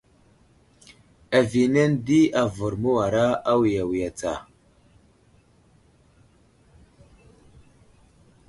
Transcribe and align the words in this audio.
Aviyenene 1.39 1.97
di 2.07 2.21
avər 2.41 2.73
məwara 2.81 3.25
awiya 3.51 4.09
tsa. 4.17 4.33